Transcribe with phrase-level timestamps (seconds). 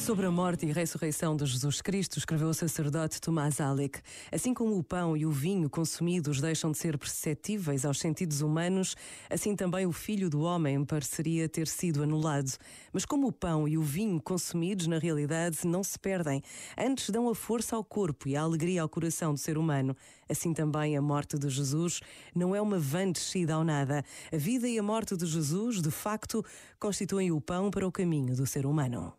[0.00, 4.00] Sobre a morte e ressurreição de Jesus Cristo, escreveu o sacerdote Tomás Alec.
[4.32, 8.96] Assim como o pão e o vinho consumidos deixam de ser perceptíveis aos sentidos humanos,
[9.28, 12.50] assim também o Filho do Homem pareceria ter sido anulado.
[12.94, 16.42] Mas como o pão e o vinho consumidos, na realidade, não se perdem,
[16.78, 19.94] antes dão a força ao corpo e a alegria ao coração do ser humano,
[20.30, 22.00] assim também a morte de Jesus
[22.34, 24.02] não é uma vã descida ao nada.
[24.32, 26.42] A vida e a morte de Jesus, de facto,
[26.80, 29.12] constituem o pão para o caminho do ser humano.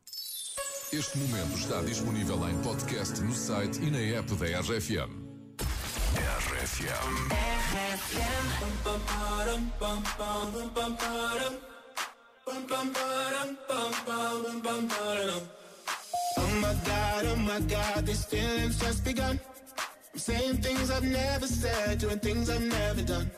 [0.93, 5.09] Este momento está disponível em podcast no site e na app da RFM.
[6.17, 6.91] RFM.
[16.37, 19.39] Oh my god, oh my god, these feelings just begun.
[20.13, 23.31] I'm saying things I've never said, doing things I've never done.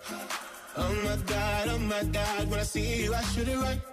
[0.76, 3.93] Oh my god, oh my god, when I see you, I should it right.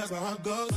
[0.08, 0.70] that's how it goes.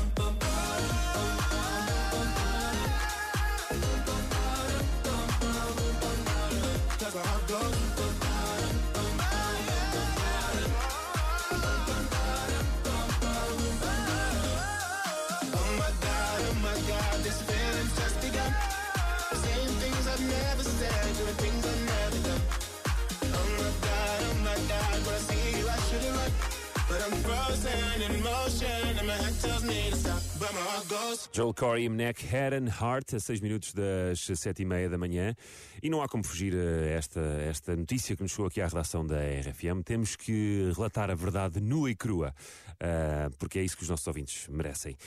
[31.31, 34.97] Joel Corey e Neck Head and Heart, a 6 minutos das 7 e meia da
[34.97, 35.35] manhã.
[35.81, 39.05] E não há como fugir a esta, esta notícia que nos chegou aqui à redação
[39.05, 39.83] da RFM.
[39.85, 42.33] Temos que relatar a verdade nua e crua,
[42.79, 44.97] ah, porque é isso que os nossos ouvintes merecem.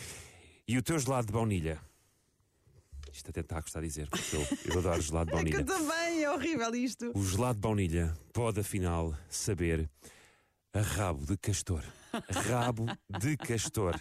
[0.66, 1.78] E o teu gelado de baunilha?
[3.12, 5.50] Isto até está a gostar de dizer, porque eu, eu adoro gelado de É que
[5.50, 5.60] baunilha.
[5.60, 7.12] eu também, é horrível isto.
[7.14, 9.88] O gelado de baunilha pode afinal saber
[10.80, 11.84] rabo de castor.
[12.48, 12.86] Rabo
[13.20, 13.94] de castor.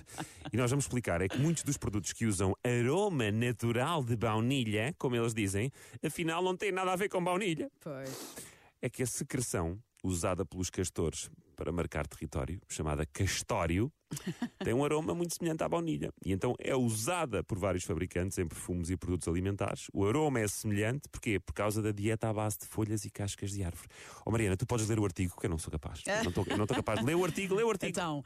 [0.52, 4.96] E nós vamos explicar é que muitos dos produtos que usam aroma natural de baunilha,
[4.98, 5.72] como eles dizem,
[6.04, 7.70] afinal não têm nada a ver com baunilha.
[7.82, 8.36] Pois.
[8.82, 13.91] É que a secreção usada pelos castores para marcar território, chamada castório,
[14.63, 16.12] tem um aroma muito semelhante à baunilha.
[16.25, 19.88] E então é usada por vários fabricantes em perfumes e produtos alimentares.
[19.94, 21.40] O aroma é semelhante, porquê?
[21.40, 23.87] Por causa da dieta à base de folhas e cascas de árvore.
[24.26, 26.02] Oh Mariana, tu podes ler o artigo, que eu não sou capaz.
[26.08, 27.91] Eu não estou, capaz de ler o artigo, lê o artigo.
[27.91, 28.23] Então,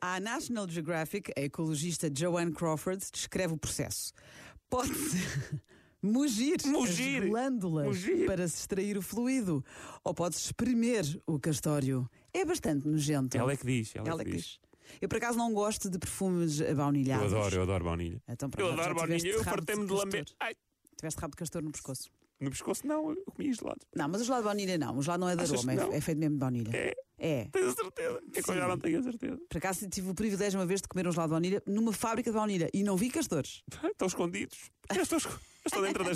[0.00, 4.12] a National Geographic, a ecologista Joanne Crawford, descreve o processo.
[4.70, 5.18] Pode-se
[6.02, 7.22] mugir, Mugir.
[7.24, 8.26] as glândulas Mugir.
[8.26, 9.64] para se extrair o fluido
[10.04, 12.08] ou pode-se espremer o castório.
[12.32, 13.36] É bastante nojento.
[13.36, 13.94] Ela é que diz.
[13.96, 14.58] Ela, Ela é que diz.
[15.00, 17.32] Eu, por acaso, não gosto de perfumes Eu baunilhados.
[17.32, 18.22] adoro, eu adoro baunilha.
[18.28, 20.04] Então, eu adoro baunilha, eu rabo fartei-me de castor.
[20.06, 20.24] lamber.
[20.40, 20.54] Ai,
[20.96, 22.10] Tiveste rabo de castor no pescoço.
[22.40, 23.80] no pescoço não, eu comi gelado.
[23.94, 24.96] Não, mas o gelado de baunilha não.
[24.96, 26.70] O gelado não é de Achas aroma, é, é feito mesmo de baunilha.
[26.74, 26.94] É?
[27.20, 27.44] É.
[27.52, 28.20] Tens a certeza?
[28.34, 29.38] É que eu já não tenho a certeza.
[29.48, 32.30] Por acaso tive o privilégio uma vez de comer um gelado de baunilha numa fábrica
[32.30, 33.62] de baunilha e não vi castores.
[33.92, 34.70] Estão escondidos.
[34.96, 35.18] Eu estou,
[35.68, 36.14] Esto dentro de